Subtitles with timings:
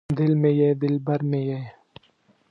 [0.17, 1.61] دل مې یې دلبر مې یې